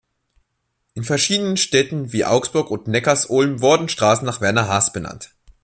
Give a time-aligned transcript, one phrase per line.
[0.95, 5.29] In verschiedenen Städten wie Augsburg und Neckarsulm wurden Straßen nach Werner Haas benannt.